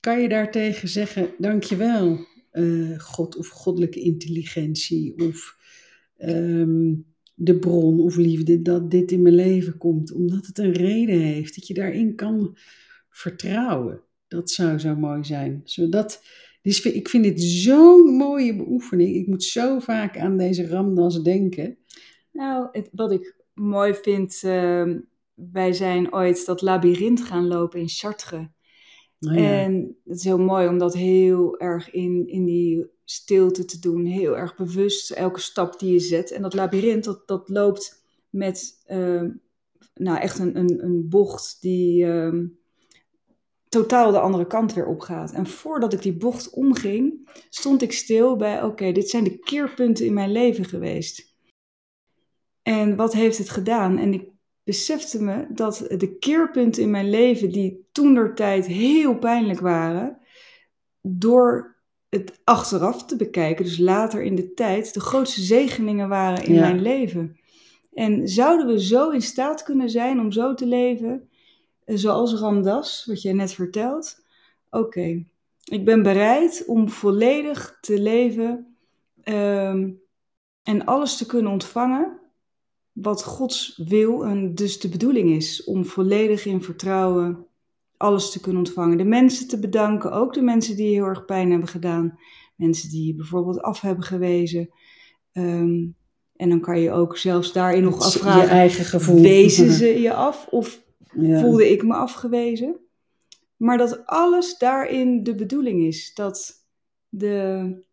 kan 0.00 0.20
je 0.20 0.28
daartegen 0.28 0.88
zeggen: 0.88 1.30
Dankjewel, 1.38 2.26
uh, 2.52 2.98
God 2.98 3.36
of 3.36 3.48
goddelijke 3.48 4.00
intelligentie 4.00 5.18
of 5.26 5.56
um, 6.18 7.06
de 7.34 7.58
bron 7.58 8.00
of 8.00 8.16
liefde 8.16 8.62
dat 8.62 8.90
dit 8.90 9.12
in 9.12 9.22
mijn 9.22 9.34
leven 9.34 9.78
komt, 9.78 10.12
omdat 10.12 10.46
het 10.46 10.58
een 10.58 10.72
reden 10.72 11.20
heeft, 11.20 11.54
dat 11.54 11.66
je 11.66 11.74
daarin 11.74 12.14
kan 12.14 12.56
vertrouwen. 13.10 14.00
Dat 14.28 14.50
zou 14.50 14.78
zo 14.78 14.96
mooi 14.96 15.24
zijn. 15.24 15.60
Zodat, 15.64 16.22
dus 16.62 16.82
ik 16.82 17.08
vind 17.08 17.24
dit 17.24 17.42
zo'n 17.42 18.16
mooie 18.16 18.56
beoefening. 18.56 19.14
Ik 19.14 19.26
moet 19.26 19.44
zo 19.44 19.78
vaak 19.78 20.18
aan 20.18 20.36
deze 20.36 20.66
Ramdas 20.66 21.22
denken. 21.22 21.78
Nou, 22.32 22.68
het, 22.72 22.88
wat 22.92 23.12
ik 23.12 23.36
mooi 23.54 23.94
vind, 23.94 24.42
uh, 24.44 24.96
wij 25.34 25.72
zijn 25.72 26.14
ooit 26.14 26.46
dat 26.46 26.62
labyrint 26.62 27.22
gaan 27.22 27.46
lopen 27.46 27.80
in 27.80 27.88
Chartres. 27.88 28.46
Oh 29.20 29.34
ja. 29.34 29.62
En 29.62 29.96
het 30.04 30.16
is 30.16 30.24
heel 30.24 30.38
mooi 30.38 30.68
om 30.68 30.78
dat 30.78 30.94
heel 30.94 31.58
erg 31.58 31.90
in, 31.90 32.26
in 32.26 32.44
die 32.44 32.90
stilte 33.04 33.64
te 33.64 33.78
doen, 33.78 34.04
heel 34.04 34.36
erg 34.36 34.56
bewust, 34.56 35.10
elke 35.10 35.40
stap 35.40 35.78
die 35.78 35.92
je 35.92 35.98
zet. 35.98 36.30
En 36.30 36.42
dat 36.42 36.54
labyrint, 36.54 37.04
dat, 37.04 37.28
dat 37.28 37.48
loopt 37.48 38.04
met 38.30 38.82
ehm, 38.86 39.30
nou, 39.94 40.18
echt 40.18 40.38
een, 40.38 40.58
een, 40.58 40.84
een 40.84 41.08
bocht 41.08 41.56
die 41.60 42.04
ehm, 42.04 42.46
totaal 43.68 44.10
de 44.10 44.20
andere 44.20 44.46
kant 44.46 44.74
weer 44.74 44.86
opgaat. 44.86 45.32
En 45.32 45.46
voordat 45.46 45.92
ik 45.92 46.02
die 46.02 46.16
bocht 46.16 46.50
omging, 46.50 47.30
stond 47.48 47.82
ik 47.82 47.92
stil 47.92 48.36
bij: 48.36 48.62
oké, 48.62 48.92
dit 48.92 49.10
zijn 49.10 49.24
de 49.24 49.38
keerpunten 49.38 50.06
in 50.06 50.14
mijn 50.14 50.32
leven 50.32 50.64
geweest. 50.64 51.31
En 52.62 52.96
wat 52.96 53.12
heeft 53.12 53.38
het 53.38 53.50
gedaan? 53.50 53.98
En 53.98 54.12
ik 54.12 54.28
besefte 54.64 55.22
me 55.22 55.46
dat 55.48 55.84
de 55.96 56.16
keerpunten 56.18 56.82
in 56.82 56.90
mijn 56.90 57.10
leven, 57.10 57.50
die 57.50 57.88
toen 57.92 58.34
tijd 58.34 58.66
heel 58.66 59.18
pijnlijk 59.18 59.60
waren, 59.60 60.18
door 61.00 61.76
het 62.08 62.40
achteraf 62.44 63.04
te 63.04 63.16
bekijken, 63.16 63.64
dus 63.64 63.78
later 63.78 64.22
in 64.22 64.34
de 64.34 64.54
tijd, 64.54 64.94
de 64.94 65.00
grootste 65.00 65.40
zegeningen 65.40 66.08
waren 66.08 66.44
in 66.44 66.54
mijn 66.54 66.82
leven. 66.82 67.36
En 67.92 68.28
zouden 68.28 68.66
we 68.66 68.84
zo 68.84 69.10
in 69.10 69.22
staat 69.22 69.62
kunnen 69.62 69.90
zijn 69.90 70.20
om 70.20 70.32
zo 70.32 70.54
te 70.54 70.66
leven, 70.66 71.28
zoals 71.84 72.34
Ramdas, 72.34 73.04
wat 73.06 73.22
jij 73.22 73.32
net 73.32 73.52
vertelt? 73.52 74.24
Oké, 74.70 75.24
ik 75.64 75.84
ben 75.84 76.02
bereid 76.02 76.64
om 76.66 76.88
volledig 76.88 77.78
te 77.80 78.00
leven 78.00 78.76
ehm, 79.22 79.90
en 80.62 80.84
alles 80.84 81.16
te 81.16 81.26
kunnen 81.26 81.52
ontvangen 81.52 82.21
wat 82.92 83.24
Gods 83.24 83.80
wil 83.88 84.24
en 84.24 84.54
dus 84.54 84.80
de 84.80 84.88
bedoeling 84.88 85.30
is. 85.30 85.64
Om 85.64 85.84
volledig 85.84 86.46
in 86.46 86.62
vertrouwen 86.62 87.46
alles 87.96 88.30
te 88.30 88.40
kunnen 88.40 88.62
ontvangen. 88.64 88.98
De 88.98 89.04
mensen 89.04 89.48
te 89.48 89.58
bedanken, 89.58 90.12
ook 90.12 90.34
de 90.34 90.42
mensen 90.42 90.76
die 90.76 90.94
heel 90.94 91.04
erg 91.04 91.24
pijn 91.24 91.50
hebben 91.50 91.68
gedaan. 91.68 92.18
Mensen 92.56 92.90
die 92.90 93.06
je 93.06 93.14
bijvoorbeeld 93.14 93.60
af 93.60 93.80
hebben 93.80 94.04
gewezen. 94.04 94.70
Ehm, 95.32 95.86
en 96.36 96.48
dan 96.48 96.60
kan 96.60 96.80
je 96.80 96.90
ook 96.90 97.16
zelfs 97.16 97.52
daarin 97.52 97.82
nog 97.82 98.00
afvragen. 98.00 98.42
Je 98.42 98.48
eigen 98.48 98.84
gevoel. 98.84 99.20
Wezen 99.22 99.70
ze 99.70 100.00
je 100.00 100.14
af 100.14 100.46
of 100.50 100.82
voelde 101.14 101.70
ik 101.70 101.82
me 101.82 101.94
afgewezen? 101.94 102.76
Maar 103.56 103.78
dat 103.78 104.06
alles 104.06 104.58
daarin 104.58 105.22
de 105.22 105.34
bedoeling 105.34 105.82
is. 105.82 106.14
Dat 106.14 106.66
de... 107.08 107.84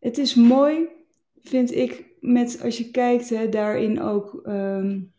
Het 0.00 0.18
is 0.18 0.34
mooi, 0.34 0.88
vind 1.44 1.74
ik, 1.74 2.04
met, 2.20 2.60
als 2.62 2.78
je 2.78 2.90
kijkt, 2.90 3.28
hè, 3.28 3.48
daarin 3.48 4.00
ook. 4.02 4.40
Um, 4.46 5.12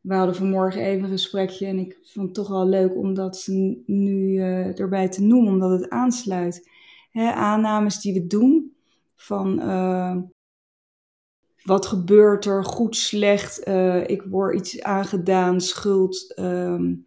we 0.00 0.14
hadden 0.14 0.34
vanmorgen 0.34 0.82
even 0.82 1.04
een 1.04 1.10
gesprekje 1.10 1.66
en 1.66 1.78
ik 1.78 1.98
vond 2.02 2.26
het 2.26 2.34
toch 2.34 2.48
wel 2.48 2.66
leuk 2.66 2.96
om 2.96 3.14
dat 3.14 3.46
nu 3.86 4.32
uh, 4.32 4.80
erbij 4.80 5.08
te 5.08 5.22
noemen, 5.22 5.52
omdat 5.52 5.70
het 5.70 5.90
aansluit. 5.90 6.68
Hè, 7.10 7.32
aannames 7.32 8.00
die 8.00 8.12
we 8.12 8.26
doen 8.26 8.74
van 9.16 9.60
uh, 9.60 10.16
wat 11.62 11.86
gebeurt 11.86 12.44
er, 12.44 12.64
goed, 12.64 12.96
slecht, 12.96 13.68
uh, 13.68 14.08
ik 14.08 14.22
word 14.22 14.56
iets 14.56 14.82
aangedaan, 14.82 15.60
schuld, 15.60 16.38
um, 16.38 17.06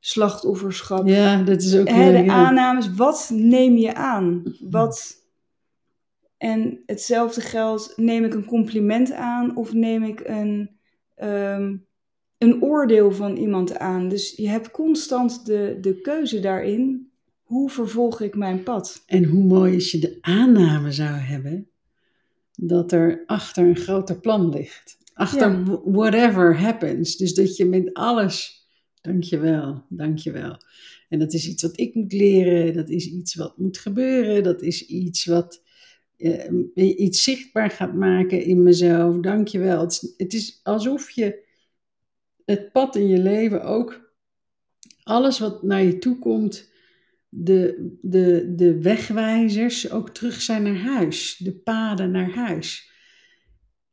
slachtofferschap. 0.00 1.06
Ja, 1.06 1.42
dat 1.42 1.62
is 1.62 1.76
ook 1.78 1.88
hè, 1.88 2.22
De 2.22 2.30
aannames, 2.30 2.94
wat 2.94 3.30
neem 3.32 3.76
je 3.76 3.94
aan? 3.94 4.42
Wat 4.70 5.23
en 6.36 6.82
hetzelfde 6.86 7.40
geldt, 7.40 7.92
neem 7.96 8.24
ik 8.24 8.34
een 8.34 8.44
compliment 8.44 9.12
aan 9.12 9.56
of 9.56 9.72
neem 9.72 10.02
ik 10.02 10.20
een, 10.24 10.70
um, 11.22 11.86
een 12.38 12.62
oordeel 12.62 13.12
van 13.12 13.36
iemand 13.36 13.78
aan. 13.78 14.08
Dus 14.08 14.32
je 14.36 14.48
hebt 14.48 14.70
constant 14.70 15.46
de, 15.46 15.78
de 15.80 16.00
keuze 16.00 16.40
daarin. 16.40 17.12
Hoe 17.42 17.70
vervolg 17.70 18.20
ik 18.20 18.34
mijn 18.34 18.62
pad? 18.62 19.02
En 19.06 19.24
hoe 19.24 19.44
mooi 19.44 19.74
als 19.74 19.90
je 19.90 19.98
de 19.98 20.18
aanname 20.20 20.92
zou 20.92 21.14
hebben 21.14 21.68
dat 22.56 22.92
er 22.92 23.22
achter 23.26 23.66
een 23.66 23.76
groter 23.76 24.20
plan 24.20 24.48
ligt. 24.48 24.98
Achter 25.14 25.64
whatever 25.84 26.58
happens. 26.58 27.16
Dus 27.16 27.34
dat 27.34 27.56
je 27.56 27.64
met 27.64 27.94
alles, 27.94 28.66
dankjewel, 29.00 29.84
dankjewel. 29.88 30.56
En 31.08 31.18
dat 31.18 31.32
is 31.32 31.48
iets 31.48 31.62
wat 31.62 31.80
ik 31.80 31.94
moet 31.94 32.12
leren, 32.12 32.74
dat 32.74 32.88
is 32.88 33.06
iets 33.06 33.34
wat 33.34 33.58
moet 33.58 33.78
gebeuren, 33.78 34.42
dat 34.42 34.62
is 34.62 34.86
iets 34.86 35.24
wat 35.24 35.62
uh, 36.18 36.98
iets 36.98 37.22
zichtbaar 37.22 37.70
gaat 37.70 37.94
maken 37.94 38.42
in 38.42 38.62
mezelf. 38.62 39.16
Dankjewel. 39.16 39.80
Het, 39.80 40.14
het 40.16 40.32
is 40.32 40.60
alsof 40.62 41.10
je 41.10 41.42
het 42.44 42.72
pad 42.72 42.96
in 42.96 43.08
je 43.08 43.18
leven 43.18 43.62
ook, 43.62 44.12
alles 45.02 45.38
wat 45.38 45.62
naar 45.62 45.82
je 45.82 45.98
toe 45.98 46.18
komt, 46.18 46.72
de, 47.28 47.90
de, 48.02 48.52
de 48.56 48.82
wegwijzers 48.82 49.90
ook 49.90 50.10
terug 50.10 50.40
zijn 50.40 50.62
naar 50.62 50.76
huis. 50.76 51.36
De 51.36 51.52
paden 51.52 52.10
naar 52.10 52.30
huis. 52.30 52.92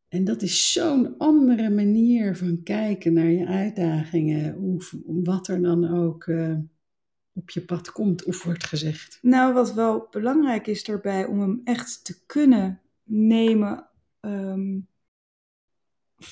En 0.07 0.23
dat 0.23 0.41
is 0.41 0.71
zo'n 0.71 1.17
andere 1.17 1.69
manier 1.69 2.37
van 2.37 2.63
kijken 2.63 3.13
naar 3.13 3.31
je 3.31 3.45
uitdagingen, 3.45 4.57
of 4.57 4.95
wat 5.05 5.47
er 5.47 5.61
dan 5.61 5.87
ook. 5.97 6.25
Uh, 6.25 6.57
op 7.33 7.49
je 7.49 7.61
pad 7.61 7.91
komt 7.91 8.23
of 8.23 8.43
wordt 8.43 8.65
gezegd. 8.65 9.19
Nou, 9.21 9.53
wat 9.53 9.73
wel 9.73 10.07
belangrijk 10.11 10.67
is 10.67 10.83
daarbij 10.83 11.25
om 11.25 11.39
hem 11.39 11.61
echt 11.63 12.05
te 12.05 12.25
kunnen 12.25 12.81
nemen 13.03 13.87
ehm, 14.19 14.79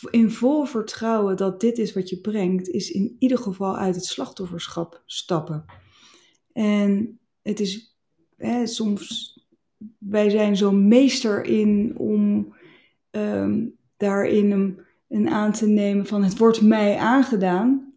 in 0.10 0.32
vol 0.32 0.66
vertrouwen 0.66 1.38
dat 1.38 1.62
dit 1.62 1.78
is 1.78 1.94
wat 1.94 2.10
je 2.10 2.22
brengt, 2.22 2.68
is 2.68 2.92
in 2.92 3.16
ieder 3.20 3.38
geval 3.38 3.78
uit 3.78 3.96
het 3.96 4.06
slachtofferschap 4.06 5.04
stappen. 5.06 5.66
En 6.54 7.20
het 7.42 7.60
is 7.60 7.98
hè, 8.38 8.68
soms, 8.68 9.38
wij 9.98 10.30
zijn 10.30 10.58
zo 10.58 10.72
meester 10.72 11.46
in 11.46 11.98
om 11.98 12.54
um, 13.12 13.76
daarin 13.98 14.52
een, 14.52 14.80
een 15.08 15.30
aan 15.30 15.52
te 15.52 15.68
nemen 15.68 16.06
van 16.06 16.24
het 16.24 16.38
wordt 16.38 16.62
mij 16.62 16.98
aangedaan 16.98 17.94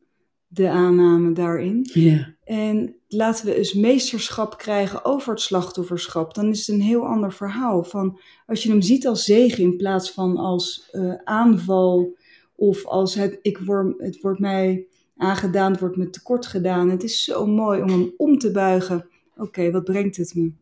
de 0.47 0.69
aanname 0.69 1.33
daarin. 1.33 1.89
Ja. 1.93 2.32
En 2.45 2.97
laten 3.09 3.47
we 3.47 3.55
eens 3.55 3.73
meesterschap 3.73 4.59
krijgen 4.59 5.05
over 5.05 5.33
het 5.33 5.41
slachtofferschap. 5.41 6.35
Dan 6.35 6.49
is 6.49 6.67
het 6.67 6.77
een 6.77 6.83
heel 6.83 7.07
ander 7.07 7.33
verhaal. 7.33 7.85
Van 7.85 8.21
als 8.47 8.63
je 8.63 8.69
hem 8.69 8.83
ziet 8.83 9.07
als 9.07 9.25
zegen 9.25 9.63
in 9.63 9.77
plaats 9.77 10.11
van 10.11 10.37
als 10.37 10.89
uh, 10.93 11.15
aanval 11.25 12.17
of 12.57 12.87
als 12.87 13.15
het, 13.15 13.39
ik 13.43 13.59
word, 13.59 13.95
het 13.99 14.21
wordt 14.21 14.39
mij 14.39 14.87
aangedaan, 15.17 15.71
het 15.71 15.81
wordt 15.81 15.97
me 15.97 16.11
tekort 16.11 16.47
gedaan. 16.47 16.91
Het 16.91 17.03
is 17.03 17.25
zo 17.25 17.47
mooi 17.47 17.83
om 17.83 17.89
hem 17.89 18.15
om 18.17 18.39
te 18.39 18.51
buigen. 18.51 19.09
Oké, 19.37 19.71
wat 19.71 19.85
brengt 19.85 20.17
het 20.17 20.35
me? 20.35 20.53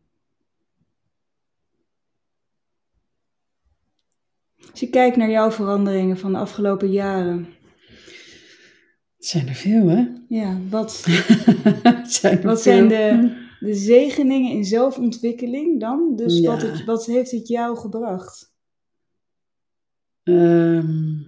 Als 4.71 4.81
je 4.81 4.91
kijkt 4.91 5.17
naar 5.17 5.31
jouw 5.31 5.51
veranderingen 5.51 6.19
van 6.19 6.33
de 6.33 6.39
afgelopen 6.39 6.91
jaren, 6.91 7.49
het 9.21 9.29
zijn 9.29 9.49
er 9.49 9.55
veel, 9.55 9.89
hè? 9.89 10.07
Ja, 10.29 10.59
wat, 10.69 10.93
zijn, 12.05 12.43
wat 12.43 12.61
zijn 12.61 12.89
de, 12.89 13.33
de 13.61 13.75
zegeningen 13.75 14.53
in 14.53 14.65
zelfontwikkeling 14.65 15.81
dan? 15.81 16.17
Dus 16.17 16.41
wat, 16.41 16.63
het, 16.63 16.85
wat 16.85 17.07
heeft 17.07 17.31
het 17.31 17.49
jou 17.49 17.77
gebracht? 17.77 18.55
Um, 20.23 21.27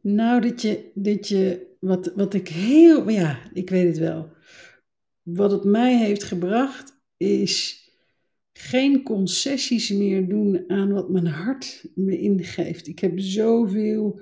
nou, 0.00 0.40
dat 0.40 0.62
je, 0.62 0.90
dat 0.94 1.28
je 1.28 1.66
wat, 1.80 2.12
wat 2.14 2.34
ik 2.34 2.48
heel, 2.48 3.08
ja, 3.08 3.38
ik 3.52 3.70
weet 3.70 3.86
het 3.86 3.98
wel. 3.98 4.28
Wat 5.22 5.50
het 5.50 5.64
mij 5.64 5.96
heeft 5.96 6.22
gebracht 6.22 7.00
is 7.16 7.79
geen 8.68 9.02
concessies 9.02 9.90
meer 9.90 10.28
doen 10.28 10.64
aan 10.66 10.92
wat 10.92 11.10
mijn 11.10 11.26
hart 11.26 11.84
me 11.94 12.18
ingeeft. 12.18 12.86
Ik 12.86 12.98
heb 12.98 13.12
zoveel 13.20 14.20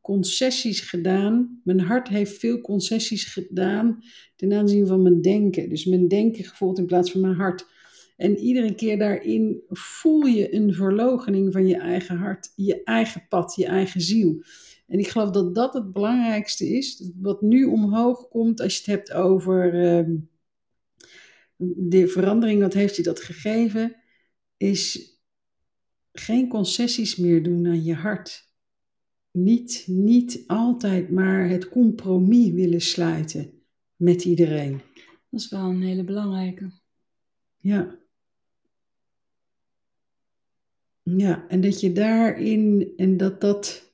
concessies 0.00 0.80
gedaan. 0.80 1.60
Mijn 1.64 1.80
hart 1.80 2.08
heeft 2.08 2.38
veel 2.38 2.60
concessies 2.60 3.24
gedaan 3.24 3.98
ten 4.36 4.52
aanzien 4.52 4.86
van 4.86 5.02
mijn 5.02 5.20
denken. 5.20 5.68
Dus 5.68 5.84
mijn 5.84 6.08
denken 6.08 6.44
gevolgd 6.44 6.78
in 6.78 6.86
plaats 6.86 7.10
van 7.10 7.20
mijn 7.20 7.34
hart. 7.34 7.66
En 8.16 8.38
iedere 8.38 8.74
keer 8.74 8.98
daarin 8.98 9.62
voel 9.68 10.24
je 10.24 10.54
een 10.54 10.74
verlogening 10.74 11.52
van 11.52 11.66
je 11.66 11.76
eigen 11.76 12.16
hart, 12.16 12.52
je 12.56 12.82
eigen 12.84 13.26
pad, 13.28 13.54
je 13.54 13.66
eigen 13.66 14.00
ziel. 14.00 14.42
En 14.86 14.98
ik 14.98 15.08
geloof 15.08 15.30
dat 15.30 15.54
dat 15.54 15.74
het 15.74 15.92
belangrijkste 15.92 16.68
is, 16.68 17.10
wat 17.20 17.42
nu 17.42 17.64
omhoog 17.64 18.28
komt 18.28 18.60
als 18.60 18.72
je 18.74 18.78
het 18.78 18.90
hebt 18.90 19.12
over 19.12 19.74
uh, 19.74 20.18
de 21.56 22.08
verandering, 22.08 22.60
wat 22.60 22.74
heeft 22.74 22.96
je 22.96 23.02
dat 23.02 23.20
gegeven, 23.20 23.96
is 24.56 25.12
geen 26.12 26.48
concessies 26.48 27.16
meer 27.16 27.42
doen 27.42 27.66
aan 27.66 27.84
je 27.84 27.94
hart. 27.94 28.52
Niet, 29.30 29.84
niet 29.86 30.44
altijd 30.46 31.10
maar 31.10 31.48
het 31.48 31.68
compromis 31.68 32.50
willen 32.50 32.80
sluiten 32.80 33.62
met 33.96 34.24
iedereen. 34.24 34.80
Dat 35.30 35.40
is 35.40 35.48
wel 35.48 35.64
een 35.64 35.82
hele 35.82 36.04
belangrijke. 36.04 36.70
Ja. 37.58 37.98
Ja, 41.02 41.48
en 41.48 41.60
dat 41.60 41.80
je 41.80 41.92
daarin, 41.92 42.92
en 42.96 43.16
dat 43.16 43.40
dat, 43.40 43.93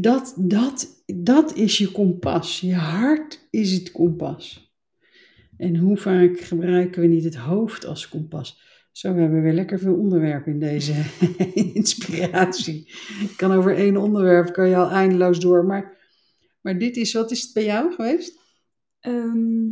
dat, 0.00 0.34
dat, 0.38 1.02
dat 1.06 1.54
is 1.56 1.78
je 1.78 1.92
kompas. 1.92 2.60
Je 2.60 2.74
hart 2.74 3.46
is 3.50 3.72
het 3.72 3.92
kompas. 3.92 4.70
En 5.56 5.76
hoe 5.76 5.96
vaak 5.96 6.40
gebruiken 6.40 7.00
we 7.00 7.06
niet 7.06 7.24
het 7.24 7.36
hoofd 7.36 7.84
als 7.86 8.08
kompas? 8.08 8.60
Zo, 8.92 9.14
we 9.14 9.20
hebben 9.20 9.42
weer 9.42 9.52
lekker 9.52 9.78
veel 9.78 9.94
onderwerpen 9.94 10.52
in 10.52 10.58
deze 10.58 10.94
inspiratie. 11.74 12.86
Ik 13.20 13.32
kan 13.36 13.52
over 13.52 13.76
één 13.76 13.96
onderwerp, 13.96 14.52
kan 14.52 14.68
je 14.68 14.76
al 14.76 14.90
eindeloos 14.90 15.40
door. 15.40 15.64
Maar, 15.64 15.96
maar 16.60 16.78
dit 16.78 16.96
is, 16.96 17.12
wat 17.12 17.30
is 17.30 17.42
het 17.42 17.52
bij 17.52 17.64
jou 17.64 17.92
geweest? 17.94 18.38
Ehm, 19.00 19.64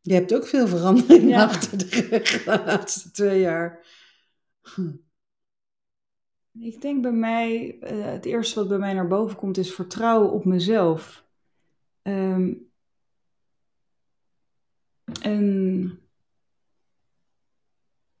Je 0.00 0.12
hebt 0.14 0.34
ook 0.34 0.46
veel 0.46 0.68
verandering 0.68 1.28
Ja. 1.28 1.44
achter 1.44 1.78
de 1.78 1.86
rug 2.10 2.44
de 2.44 2.62
laatste 2.66 3.10
twee 3.10 3.40
jaar. 3.40 3.86
Ik 6.60 6.80
denk 6.80 7.02
bij 7.02 7.12
mij, 7.12 7.78
eh, 7.80 8.04
het 8.04 8.24
eerste 8.24 8.58
wat 8.58 8.68
bij 8.68 8.78
mij 8.78 8.92
naar 8.94 9.08
boven 9.08 9.36
komt 9.36 9.56
is 9.56 9.74
vertrouwen 9.74 10.32
op 10.32 10.44
mezelf. 10.44 11.24
Ehm, 12.02 12.52
en 15.22 15.98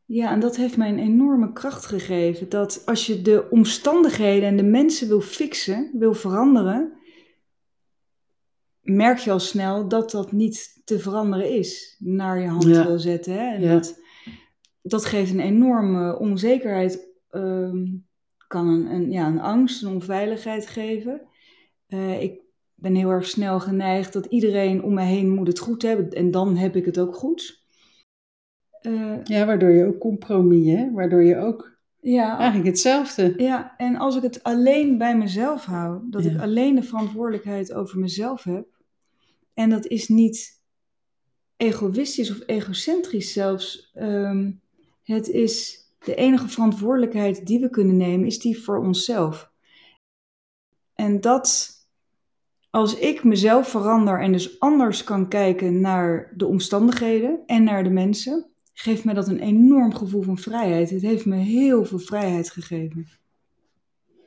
ja, 0.04 0.30
en 0.32 0.40
dat 0.40 0.56
heeft 0.56 0.76
mij 0.76 0.88
een 0.88 0.98
enorme 0.98 1.52
kracht 1.52 1.86
gegeven. 1.86 2.48
Dat 2.48 2.82
als 2.86 3.06
je 3.06 3.22
de 3.22 3.46
omstandigheden 3.50 4.48
en 4.48 4.56
de 4.56 4.62
mensen 4.62 5.08
wil 5.08 5.20
fixen, 5.20 5.90
wil 5.98 6.14
veranderen, 6.14 6.92
merk 8.80 9.18
je 9.18 9.30
al 9.30 9.40
snel 9.40 9.88
dat 9.88 10.10
dat 10.10 10.32
niet 10.32 10.80
te 10.84 10.98
veranderen 10.98 11.50
is. 11.50 11.96
Naar 11.98 12.40
je 12.40 12.48
hand 12.48 12.64
Ja. 12.64 12.86
wil 12.86 12.98
zetten. 12.98 13.32
Hè? 13.32 13.54
En 13.54 13.60
Ja. 13.60 13.72
dat, 13.72 14.00
dat 14.82 15.04
geeft 15.04 15.32
een 15.32 15.40
enorme 15.40 16.18
onzekerheid. 16.18 17.14
ehm, 17.30 17.86
kan 18.46 18.68
een, 18.68 18.90
een, 18.90 19.10
ja, 19.10 19.26
een 19.26 19.40
angst, 19.40 19.82
een 19.82 19.92
onveiligheid 19.92 20.66
geven. 20.66 21.20
Eh, 21.86 22.22
ik 22.22 22.40
ben 22.74 22.94
heel 22.94 23.10
erg 23.10 23.26
snel 23.26 23.60
geneigd 23.60 24.12
dat 24.12 24.26
iedereen 24.26 24.82
om 24.82 24.94
me 24.94 25.02
heen 25.02 25.34
moet 25.34 25.46
het 25.46 25.58
goed 25.58 25.82
hebben. 25.82 26.10
En 26.10 26.30
dan 26.30 26.56
heb 26.56 26.76
ik 26.76 26.84
het 26.84 26.98
ook 26.98 27.14
goed. 27.14 27.64
Eh, 28.80 29.24
Ja, 29.24 29.46
waardoor 29.46 29.70
je 29.70 29.84
ook 29.86 29.98
compromis, 29.98 30.66
hè? 30.66 30.90
Waardoor 30.92 31.22
je 31.22 31.36
ook 31.36 31.76
ja, 32.00 32.36
eigenlijk 32.38 32.68
hetzelfde. 32.68 33.34
Ja, 33.36 33.76
en 33.76 33.96
als 33.96 34.16
ik 34.16 34.22
het 34.22 34.42
alleen 34.42 34.98
bij 34.98 35.16
mezelf 35.16 35.64
hou, 35.64 36.00
dat 36.10 36.24
ik 36.24 36.40
alleen 36.40 36.74
de 36.74 36.82
verantwoordelijkheid 36.82 37.72
over 37.72 37.98
mezelf 37.98 38.44
heb, 38.44 38.66
en 39.54 39.70
dat 39.70 39.86
is 39.86 40.08
niet 40.08 40.62
egoïstisch 41.56 42.30
of 42.30 42.42
egocentrisch 42.46 43.32
zelfs, 43.32 43.90
ehm, 43.94 44.52
het 45.02 45.28
is 45.28 45.85
de 46.06 46.14
enige 46.14 46.48
verantwoordelijkheid 46.48 47.46
die 47.46 47.60
we 47.60 47.70
kunnen 47.70 47.96
nemen, 47.96 48.26
is 48.26 48.38
die 48.38 48.62
voor 48.62 48.78
onszelf. 48.78 49.50
En 50.94 51.20
dat, 51.20 51.70
als 52.70 52.98
ik 52.98 53.24
mezelf 53.24 53.68
verander 53.68 54.20
en 54.20 54.32
dus 54.32 54.60
anders 54.60 55.04
kan 55.04 55.28
kijken 55.28 55.80
naar 55.80 56.32
de 56.36 56.46
omstandigheden 56.46 57.40
en 57.46 57.64
naar 57.64 57.84
de 57.84 57.90
mensen, 57.90 58.46
geeft 58.72 59.04
mij 59.04 59.14
dat 59.14 59.28
een 59.28 59.40
enorm 59.40 59.94
gevoel 59.94 60.22
van 60.22 60.38
vrijheid. 60.38 60.90
Het 60.90 61.02
heeft 61.02 61.26
me 61.26 61.36
heel 61.36 61.84
veel 61.84 61.98
vrijheid 61.98 62.50
gegeven. 62.50 63.08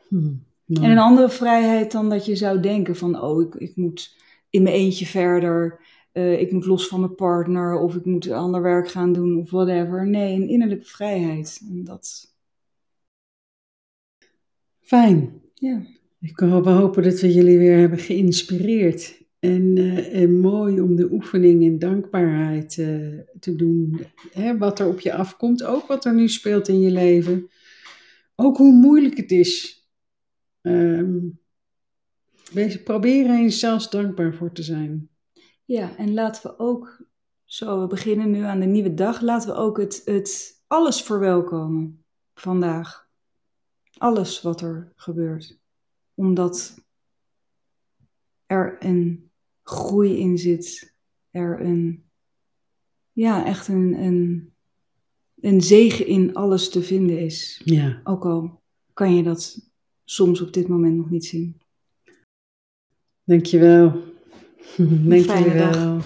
Hm. 0.07 0.33
Nou, 0.65 0.86
En 0.86 0.91
een 0.91 0.98
andere 0.98 1.29
vrijheid 1.29 1.91
dan 1.91 2.09
dat 2.09 2.25
je 2.25 2.36
zou 2.36 2.59
denken 2.59 2.95
van, 2.95 3.21
oh, 3.21 3.41
ik, 3.41 3.55
ik 3.55 3.75
moet 3.75 4.15
in 4.50 4.63
mijn 4.63 4.75
eentje 4.75 5.05
verder, 5.05 5.79
eh, 6.12 6.42
ik 6.42 6.51
moet 6.51 6.66
los 6.66 6.88
van 6.88 7.00
mijn 7.00 7.16
partner 7.16 7.80
of 7.80 7.96
ik 7.96 8.06
moet 8.06 8.32
ander 8.32 8.62
werk 8.62 8.89
gaan 8.89 9.13
doen 9.13 9.38
of 9.38 9.51
whatever. 9.51 10.08
Nee, 10.08 10.36
een 10.36 10.50
innerlijke 10.50 10.86
vrijheid. 10.86 11.62
En 11.70 11.84
dat, 11.84 12.34
Fijn. 14.82 15.42
ja. 15.54 15.82
Ik 16.22 16.39
hoop, 16.39 16.63
we 16.63 16.70
hopen 16.70 17.04
dat 17.04 17.20
we 17.20 17.34
jullie 17.34 17.58
weer 17.58 17.78
hebben 17.78 18.00
geïnspireerd. 18.00 19.22
En, 19.39 19.78
eh, 19.78 20.22
en 20.22 20.39
mooi 20.39 20.82
om 20.82 20.95
de 20.95 21.12
oefening 21.12 21.62
in 21.62 21.80
dankbaarheid 21.80 22.78
eh, 22.78 23.19
te 23.39 23.56
doen. 23.56 24.00
Hè, 24.32 24.58
wat 24.58 24.80
er 24.80 24.88
op 24.88 25.00
je 25.00 25.13
afkomt, 25.13 25.63
ook 25.63 25.88
wat 25.88 26.06
er 26.06 26.13
nu 26.13 26.28
speelt 26.28 26.67
in 26.67 26.80
je 26.80 26.91
leven. 26.91 27.50
Ook 28.36 28.58
hoe 28.58 28.74
moeilijk 28.74 29.17
het 29.17 29.32
is. 29.32 29.84
Ehm, 30.62 31.17
wees, 32.52 32.84
probeer 32.84 33.26
er 33.26 33.39
eens 33.39 33.60
zelfs 33.60 33.89
dankbaar 33.89 34.34
voor 34.34 34.52
te 34.52 34.63
zijn. 34.63 35.10
Ja, 35.69 35.95
en 35.97 36.13
laten 36.13 36.41
we 36.41 36.60
ook, 36.60 37.03
zo 37.45 37.82
we 37.82 37.88
beginnen 37.88 38.32
nu 38.32 38.41
aan 38.41 38.60
de 38.60 38.65
nieuwe 38.65 38.93
dag, 38.93 39.21
laten 39.21 39.49
we 39.49 39.55
ook 39.55 39.77
het, 39.77 40.01
het 40.05 40.62
alles 40.67 41.01
verwelkomen 41.01 42.03
vandaag. 42.34 43.08
Alles 43.97 44.41
wat 44.41 44.62
er 44.62 44.91
gebeurt. 44.95 45.60
Omdat 46.13 46.86
er 48.45 48.75
een 48.79 49.32
groei 49.63 50.17
in 50.17 50.38
zit. 50.38 50.93
Er 51.32 51.62
een, 51.62 52.10
ja, 53.12 53.45
echt 53.45 53.67
een, 53.67 53.93
een, 53.93 54.53
een 55.39 55.62
zegen 55.62 56.05
in 56.05 56.34
alles 56.34 56.69
te 56.69 56.84
vinden 56.84 57.19
is. 57.19 57.62
Ja, 57.63 58.01
Ook 58.03 58.25
al 58.25 58.62
kan 58.93 59.15
je 59.15 59.23
dat 59.23 59.69
soms 60.03 60.41
op 60.41 60.53
dit 60.53 60.67
moment 60.67 60.95
nog 60.95 61.10
niet 61.10 61.25
zien. 61.25 61.62
dankjewel. 63.23 64.08
fijne 65.24 65.26
dankjewel. 65.26 66.02